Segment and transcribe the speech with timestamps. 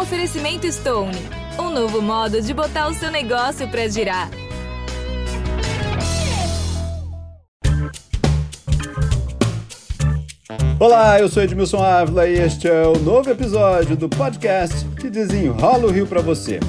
[0.00, 1.16] oferecimento Stone,
[1.58, 4.30] um novo modo de botar o seu negócio para girar.
[10.78, 15.86] Olá, eu sou Edmilson Ávila e este é o novo episódio do podcast que desenrola
[15.86, 16.60] o Rio para você.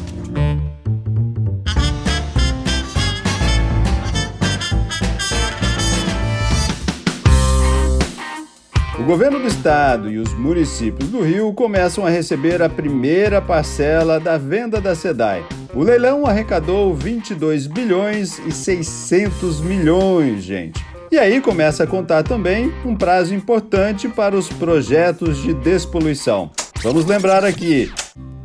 [9.00, 14.20] O governo do estado e os municípios do Rio começam a receber a primeira parcela
[14.20, 15.46] da venda da SEDAI.
[15.74, 20.86] O leilão arrecadou 22 bilhões e 600 milhões, gente.
[21.10, 26.52] E aí começa a contar também um prazo importante para os projetos de despoluição.
[26.84, 27.90] Vamos lembrar aqui: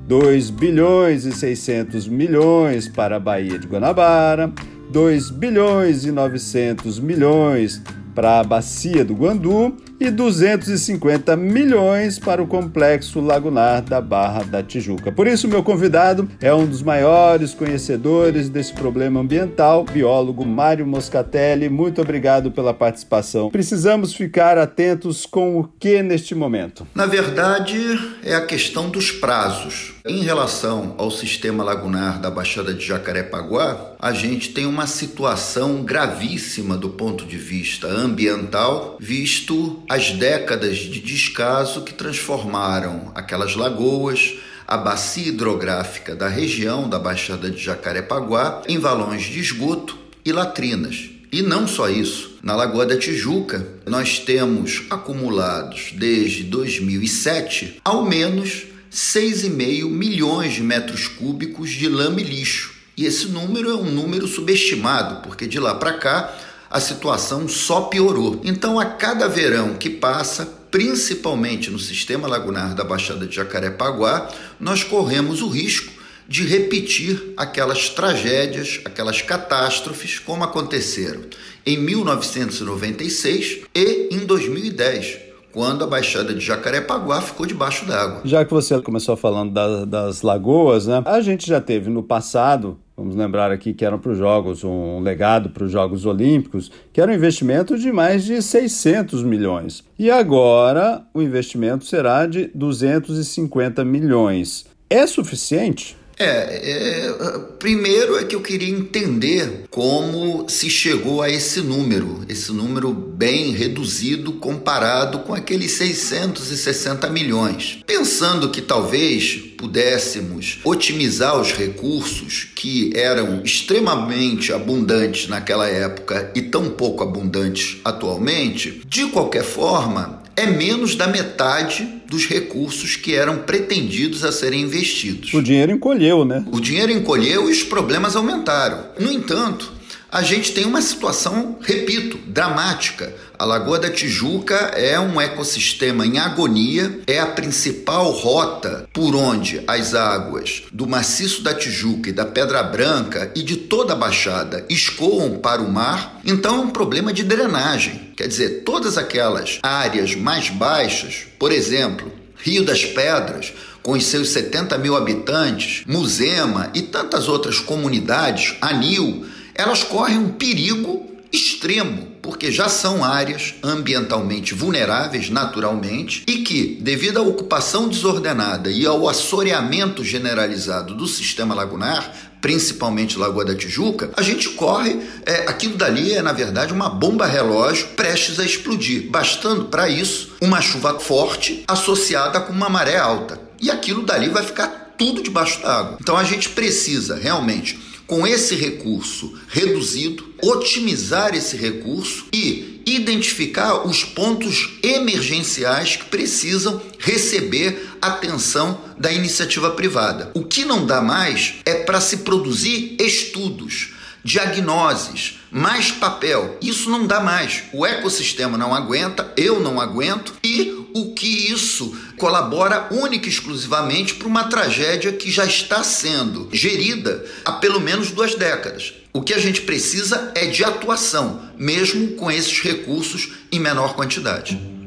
[0.07, 4.53] 2 bilhões e 600 milhões para a Baía de Guanabara,
[4.89, 7.83] 2 bilhões e 900 milhões
[8.15, 14.63] para a Bacia do Guandu e 250 milhões para o complexo lagunar da Barra da
[14.63, 15.13] Tijuca.
[15.13, 21.69] Por isso, meu convidado é um dos maiores conhecedores desse problema ambiental, biólogo Mário Moscatelli.
[21.69, 23.51] Muito obrigado pela participação.
[23.51, 26.87] Precisamos ficar atentos com o que neste momento?
[26.95, 27.79] Na verdade,
[28.23, 29.94] é a questão dos prazos.
[30.07, 36.77] Em relação ao sistema lagunar da Baixada de Jacarepaguá, a gente tem uma situação gravíssima
[36.77, 44.35] do ponto de vista ambiental, visto as décadas de descaso que transformaram aquelas lagoas,
[44.69, 51.09] a bacia hidrográfica da região da Baixada de Jacarepaguá em valões de esgoto e latrinas.
[51.33, 58.74] E não só isso, na Lagoa da Tijuca, nós temos acumulados desde 2007 ao menos
[58.95, 62.73] 6,5 milhões de metros cúbicos de lama e lixo.
[62.97, 66.33] E esse número é um número subestimado, porque de lá para cá
[66.71, 68.41] a situação só piorou.
[68.45, 74.85] Então, a cada verão que passa, principalmente no sistema lagunar da Baixada de Jacarepaguá, nós
[74.85, 75.93] corremos o risco
[76.29, 81.23] de repetir aquelas tragédias, aquelas catástrofes como aconteceram
[81.67, 88.23] em 1996 e em 2010 quando a Baixada de Jacarepaguá ficou debaixo d'água.
[88.25, 91.01] Já que você começou falando da, das lagoas, né?
[91.07, 95.01] A gente já teve no passado Vamos lembrar aqui que eram para os Jogos, um
[95.01, 99.83] legado para os Jogos Olímpicos, que era um investimento de mais de 600 milhões.
[99.99, 104.65] E agora o investimento será de 250 milhões.
[104.89, 105.97] É suficiente?
[106.19, 112.53] É, é, primeiro é que eu queria entender como se chegou a esse número, esse
[112.53, 117.81] número bem reduzido comparado com aqueles 660 milhões.
[117.87, 126.71] Pensando que talvez pudéssemos otimizar os recursos que eram extremamente abundantes naquela época e tão
[126.71, 134.25] pouco abundantes atualmente, de qualquer forma, é menos da metade dos recursos que eram pretendidos
[134.25, 135.33] a serem investidos.
[135.35, 136.45] O dinheiro encolheu, né?
[136.51, 138.85] O dinheiro encolheu e os problemas aumentaram.
[138.99, 139.73] No entanto,
[140.15, 143.13] a gente tem uma situação, repito, dramática.
[143.37, 149.61] A Lagoa da Tijuca é um ecossistema em agonia, é a principal rota por onde
[149.67, 154.65] as águas do maciço da Tijuca e da Pedra Branca e de toda a Baixada
[154.69, 158.13] escoam para o mar, então é um problema de drenagem.
[158.17, 163.53] Quer dizer, todas aquelas áreas mais baixas, por exemplo, Rio das Pedras,
[163.83, 170.31] com os seus 70 mil habitantes, Musema e tantas outras comunidades, Anil, elas correm um
[170.31, 178.71] perigo extremo, porque já são áreas ambientalmente vulneráveis naturalmente e que, devido à ocupação desordenada
[178.71, 185.49] e ao assoreamento generalizado do sistema lagunar, principalmente Lagoa da Tijuca, a gente corre, é,
[185.49, 190.61] aquilo dali é na verdade uma bomba relógio prestes a explodir, bastando para isso uma
[190.61, 193.41] chuva forte associada com uma maré alta.
[193.61, 195.97] E aquilo dali vai ficar tudo debaixo d'água.
[196.01, 204.05] Então a gente precisa realmente com esse recurso reduzido, otimizar esse recurso e identificar os
[204.05, 210.31] pontos emergenciais que precisam receber atenção da iniciativa privada.
[210.35, 216.59] O que não dá mais é para se produzir estudos, diagnoses, mais papel.
[216.61, 217.65] Isso não dá mais.
[217.73, 224.15] O ecossistema não aguenta, eu não aguento e o que isso colabora única e exclusivamente
[224.15, 228.95] para uma tragédia que já está sendo gerida há pelo menos duas décadas.
[229.13, 234.84] O que a gente precisa é de atuação, mesmo com esses recursos em menor quantidade.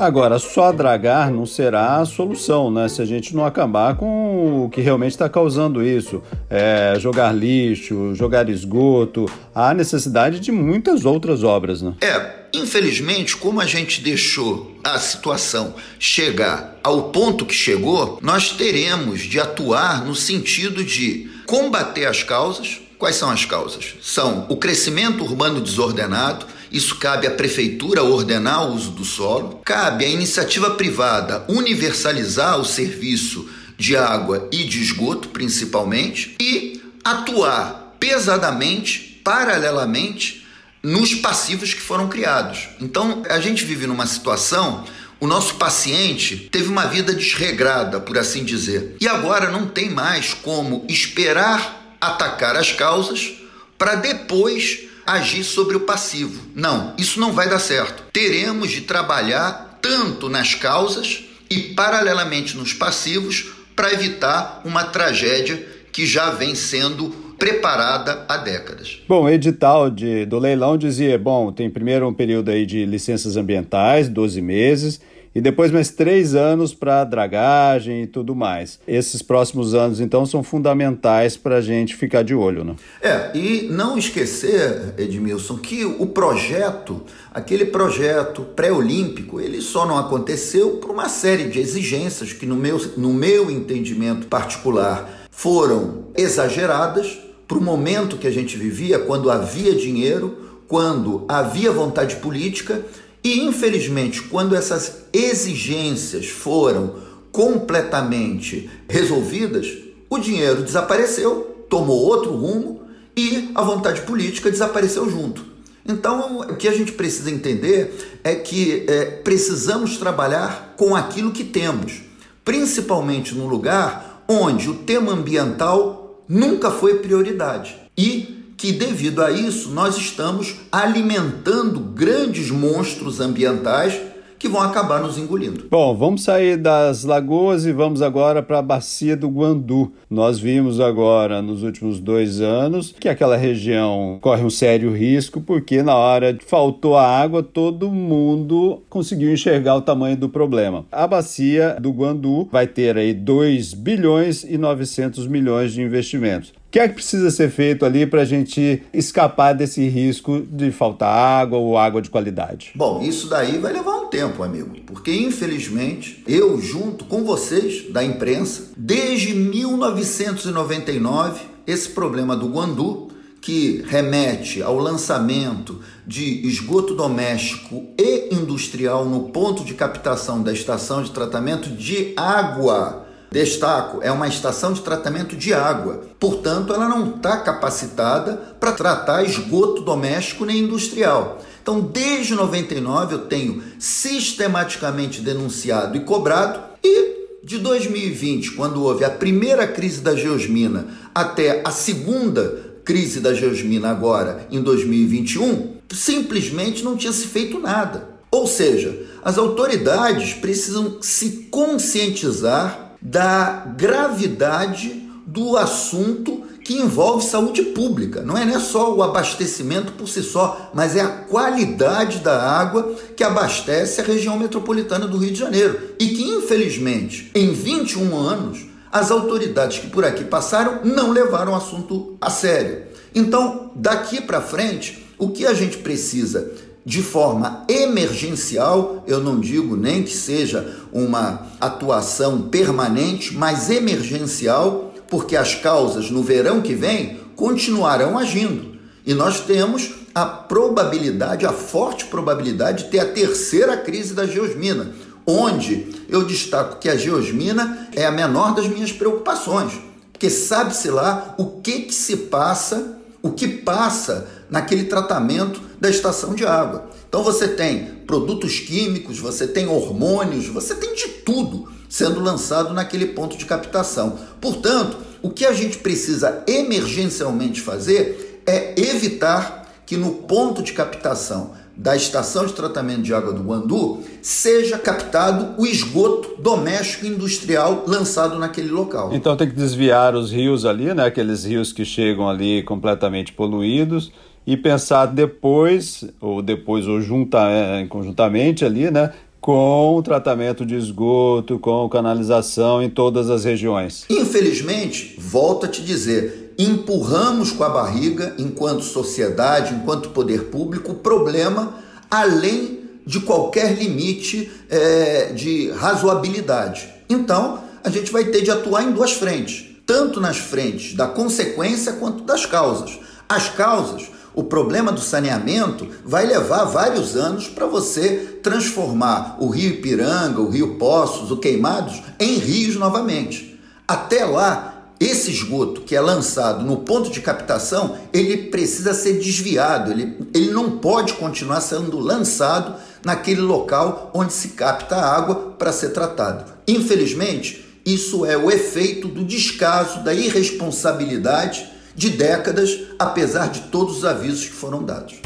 [0.00, 2.88] Agora, só dragar não será a solução, né?
[2.88, 6.22] Se a gente não acabar com o que realmente está causando isso.
[6.48, 9.26] É, jogar lixo, jogar esgoto.
[9.54, 11.92] Há necessidade de muitas outras obras, né?
[12.00, 19.20] É, Infelizmente, como a gente deixou a situação chegar ao ponto que chegou, nós teremos
[19.20, 22.80] de atuar no sentido de combater as causas.
[22.98, 23.94] Quais são as causas?
[24.02, 30.04] São o crescimento urbano desordenado, isso cabe à prefeitura ordenar o uso do solo, cabe
[30.04, 39.20] à iniciativa privada universalizar o serviço de água e de esgoto, principalmente, e atuar pesadamente,
[39.24, 40.46] paralelamente,
[40.82, 42.68] nos passivos que foram criados.
[42.80, 44.84] Então, a gente vive numa situação
[45.20, 50.32] o nosso paciente teve uma vida desregrada, por assim dizer, e agora não tem mais
[50.32, 53.34] como esperar atacar as causas
[53.76, 56.40] para depois agir sobre o passivo.
[56.54, 58.04] Não, isso não vai dar certo.
[58.12, 66.06] Teremos de trabalhar tanto nas causas e paralelamente nos passivos para evitar uma tragédia que
[66.06, 67.08] já vem sendo
[67.38, 69.00] preparada há décadas.
[69.08, 73.36] Bom, o edital de, do leilão dizia, bom, tem primeiro um período aí de licenças
[73.36, 75.00] ambientais, 12 meses,
[75.34, 78.78] e depois mais três anos para dragagem e tudo mais.
[78.86, 82.74] Esses próximos anos, então, são fundamentais para a gente ficar de olho, né?
[83.00, 90.78] É, e não esquecer, Edmilson, que o projeto, aquele projeto pré-olímpico, ele só não aconteceu
[90.78, 97.58] por uma série de exigências que, no meu, no meu entendimento particular, foram exageradas para
[97.58, 100.36] o momento que a gente vivia, quando havia dinheiro,
[100.68, 102.80] quando havia vontade política
[103.22, 106.94] e, infelizmente, quando essas exigências foram
[107.30, 109.68] completamente resolvidas,
[110.08, 112.82] o dinheiro desapareceu, tomou outro rumo
[113.16, 115.44] e a vontade política desapareceu junto.
[115.86, 121.44] Então, o que a gente precisa entender é que é, precisamos trabalhar com aquilo que
[121.44, 122.02] temos,
[122.44, 127.76] principalmente no lugar onde o tema ambiental nunca foi prioridade.
[127.96, 133.98] E que, devido a isso, nós estamos alimentando grandes monstros ambientais
[134.38, 135.66] que vão acabar nos engolindo.
[135.70, 139.92] Bom, vamos sair das lagoas e vamos agora para a bacia do Guandu.
[140.08, 145.82] Nós vimos agora nos últimos dois anos que aquela região corre um sério risco porque
[145.82, 150.84] na hora que faltou a água todo mundo conseguiu enxergar o tamanho do problema.
[150.92, 156.59] A bacia do Guandu vai ter aí 2 bilhões e 900 milhões de investimentos.
[156.70, 160.70] O que é que precisa ser feito ali para a gente escapar desse risco de
[160.70, 162.70] faltar água ou água de qualidade?
[162.76, 168.04] Bom, isso daí vai levar um tempo, amigo, porque infelizmente eu, junto com vocês da
[168.04, 173.08] imprensa, desde 1999, esse problema do Guandu,
[173.40, 181.02] que remete ao lançamento de esgoto doméstico e industrial no ponto de captação da estação
[181.02, 187.14] de tratamento de água Destaco, é uma estação de tratamento de água, portanto, ela não
[187.14, 191.40] está capacitada para tratar esgoto doméstico nem industrial.
[191.62, 199.10] Então, desde 99 eu tenho sistematicamente denunciado e cobrado, e de 2020, quando houve a
[199.10, 206.96] primeira crise da geosmina, até a segunda crise da geosmina agora em 2021, simplesmente não
[206.96, 208.08] tinha se feito nada.
[208.30, 218.22] Ou seja, as autoridades precisam se conscientizar da gravidade do assunto que envolve saúde pública.
[218.22, 222.94] Não é, nem só o abastecimento por si só, mas é a qualidade da água
[223.16, 225.94] que abastece a região metropolitana do Rio de Janeiro.
[225.98, 231.56] E que, infelizmente, em 21 anos, as autoridades que por aqui passaram não levaram o
[231.56, 232.82] assunto a sério.
[233.14, 236.52] Então, daqui para frente, o que a gente precisa
[236.84, 245.36] de forma emergencial, eu não digo nem que seja uma atuação permanente, mas emergencial, porque
[245.36, 248.78] as causas no verão que vem continuarão agindo.
[249.04, 254.92] E nós temos a probabilidade, a forte probabilidade de ter a terceira crise da geosmina,
[255.26, 259.72] onde eu destaco que a geosmina é a menor das minhas preocupações,
[260.12, 266.34] porque sabe-se lá o que, que se passa, o que passa naquele tratamento da estação
[266.34, 266.90] de água.
[267.08, 273.06] Então você tem produtos químicos, você tem hormônios, você tem de tudo sendo lançado naquele
[273.06, 274.18] ponto de captação.
[274.40, 281.52] Portanto, o que a gente precisa emergencialmente fazer é evitar que no ponto de captação
[281.76, 288.38] da estação de tratamento de água do Guandu seja captado o esgoto doméstico industrial lançado
[288.38, 289.10] naquele local.
[289.14, 291.06] Então tem que desviar os rios ali, né?
[291.06, 294.12] Aqueles rios que chegam ali completamente poluídos
[294.46, 299.12] e pensar depois, ou depois, ou junta, é, conjuntamente ali, né?
[299.40, 304.04] Com o tratamento de esgoto, com canalização em todas as regiões.
[304.10, 310.96] Infelizmente, volto a te dizer, empurramos com a barriga, enquanto sociedade, enquanto poder público, o
[310.96, 311.74] problema
[312.10, 316.88] além de qualquer limite é, de razoabilidade.
[317.08, 321.94] Então, a gente vai ter de atuar em duas frentes, tanto nas frentes da consequência
[321.94, 322.98] quanto das causas.
[323.30, 329.70] As causas, o problema do saneamento vai levar vários anos para você transformar o Rio
[329.70, 333.56] Ipiranga, o Rio Poços, o Queimados em rios novamente.
[333.86, 339.92] Até lá, esse esgoto que é lançado no ponto de captação, ele precisa ser desviado,
[339.92, 345.70] ele, ele não pode continuar sendo lançado naquele local onde se capta a água para
[345.70, 346.52] ser tratado.
[346.66, 354.04] Infelizmente, isso é o efeito do descaso, da irresponsabilidade de décadas, apesar de todos os
[354.04, 355.20] avisos que foram dados.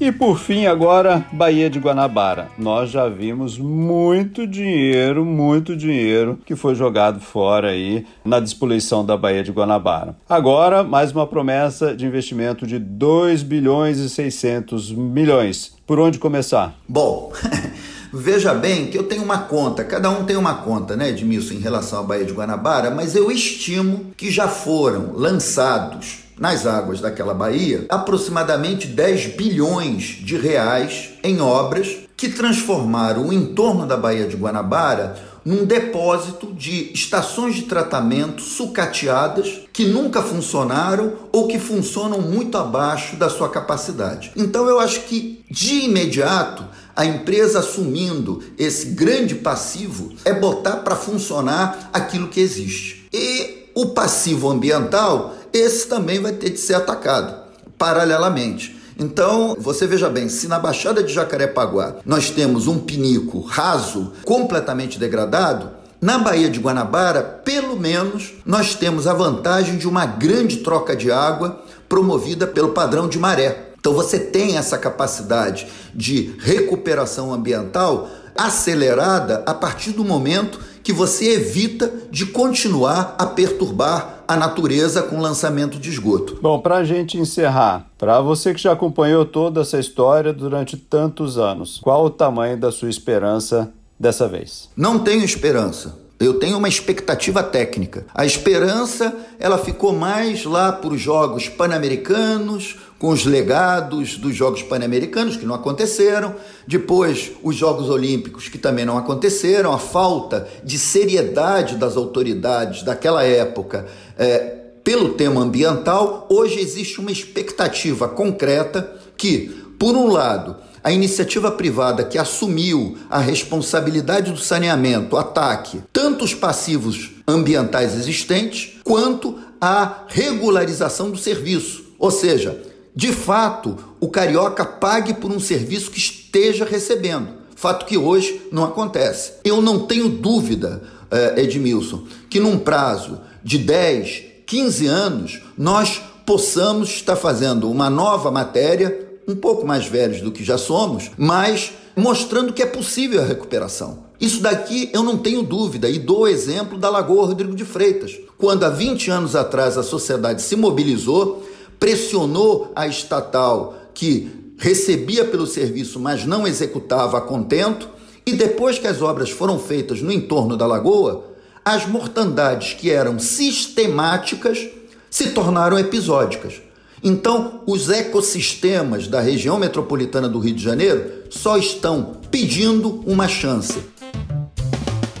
[0.00, 2.46] E por fim, agora, Baía de Guanabara.
[2.56, 9.16] Nós já vimos muito dinheiro, muito dinheiro que foi jogado fora aí na despoluição da
[9.16, 10.14] Baía de Guanabara.
[10.28, 15.76] Agora, mais uma promessa de investimento de 2 bilhões e 600 milhões.
[15.84, 16.78] Por onde começar?
[16.88, 17.32] Bom,
[18.12, 21.58] veja bem que eu tenho uma conta, cada um tem uma conta, né, Edmilson, em
[21.58, 27.34] relação à Baía de Guanabara, mas eu estimo que já foram lançados nas águas daquela
[27.34, 34.36] baía aproximadamente 10 bilhões de reais em obras que transformaram o entorno da Baía de
[34.36, 35.16] Guanabara
[35.48, 43.16] num depósito de estações de tratamento sucateadas que nunca funcionaram ou que funcionam muito abaixo
[43.16, 44.30] da sua capacidade.
[44.36, 50.94] Então eu acho que de imediato a empresa assumindo esse grande passivo é botar para
[50.94, 53.08] funcionar aquilo que existe.
[53.10, 57.34] E o passivo ambiental esse também vai ter de ser atacado
[57.78, 58.77] paralelamente.
[58.98, 64.98] Então, você veja bem, se na Baixada de Jacarepaguá nós temos um pinico raso, completamente
[64.98, 70.96] degradado, na Baía de Guanabara, pelo menos, nós temos a vantagem de uma grande troca
[70.96, 73.70] de água promovida pelo padrão de maré.
[73.78, 81.34] Então, você tem essa capacidade de recuperação ambiental acelerada a partir do momento que você
[81.34, 86.38] evita de continuar a perturbar a natureza com lançamento de esgoto.
[86.42, 91.38] Bom, para a gente encerrar, para você que já acompanhou toda essa história durante tantos
[91.38, 94.68] anos, qual o tamanho da sua esperança dessa vez?
[94.76, 95.96] Não tenho esperança.
[96.20, 98.04] Eu tenho uma expectativa técnica.
[98.12, 104.64] A esperança, ela ficou mais lá para os Jogos Pan-Americanos, com os legados dos Jogos
[104.64, 106.34] Pan-Americanos, que não aconteceram,
[106.66, 113.22] depois os Jogos Olímpicos, que também não aconteceram, a falta de seriedade das autoridades daquela
[113.22, 113.86] época
[114.18, 116.26] é, pelo tema ambiental.
[116.30, 119.48] Hoje existe uma expectativa concreta que,
[119.78, 126.34] por um lado, a iniciativa privada que assumiu a responsabilidade do saneamento ataque tanto os
[126.34, 131.84] passivos ambientais existentes quanto a regularização do serviço.
[131.98, 132.60] Ou seja,
[132.94, 137.28] de fato, o carioca pague por um serviço que esteja recebendo.
[137.54, 139.32] Fato que hoje não acontece.
[139.44, 146.90] Eu não tenho dúvida, eh, Edmilson, que num prazo de 10, 15 anos, nós possamos
[146.90, 152.52] estar fazendo uma nova matéria um pouco mais velhos do que já somos, mas mostrando
[152.52, 154.08] que é possível a recuperação.
[154.20, 158.18] Isso daqui eu não tenho dúvida e dou o exemplo da Lagoa Rodrigo de Freitas.
[158.36, 161.46] Quando há 20 anos atrás a sociedade se mobilizou,
[161.78, 167.88] pressionou a estatal que recebia pelo serviço, mas não executava a contento,
[168.26, 171.27] e depois que as obras foram feitas no entorno da lagoa,
[171.68, 174.66] as mortandades que eram sistemáticas
[175.10, 176.62] se tornaram episódicas.
[177.04, 183.80] Então, os ecossistemas da região metropolitana do Rio de Janeiro só estão pedindo uma chance.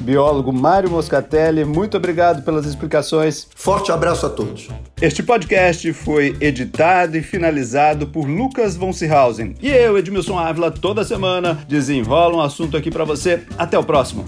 [0.00, 3.46] Biólogo Mário Moscatelli, muito obrigado pelas explicações.
[3.54, 4.68] Forte abraço a todos.
[5.02, 9.54] Este podcast foi editado e finalizado por Lucas von Seehausen.
[9.60, 13.42] E eu, Edmilson Ávila, toda semana desenrola um assunto aqui para você.
[13.58, 14.24] Até o próximo.